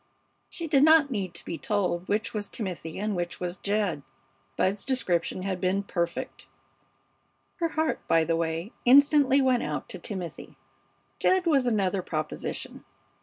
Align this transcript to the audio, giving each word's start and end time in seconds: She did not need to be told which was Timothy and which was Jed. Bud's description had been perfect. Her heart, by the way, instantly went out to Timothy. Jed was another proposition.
She 0.49 0.65
did 0.65 0.81
not 0.83 1.11
need 1.11 1.35
to 1.35 1.45
be 1.45 1.59
told 1.59 2.07
which 2.07 2.33
was 2.33 2.49
Timothy 2.49 2.97
and 2.97 3.15
which 3.15 3.39
was 3.39 3.57
Jed. 3.57 4.01
Bud's 4.57 4.83
description 4.83 5.43
had 5.43 5.61
been 5.61 5.83
perfect. 5.83 6.47
Her 7.57 7.67
heart, 7.69 7.99
by 8.07 8.23
the 8.23 8.35
way, 8.35 8.71
instantly 8.83 9.43
went 9.43 9.61
out 9.61 9.87
to 9.89 9.99
Timothy. 9.99 10.57
Jed 11.19 11.45
was 11.45 11.67
another 11.67 12.01
proposition. 12.01 12.83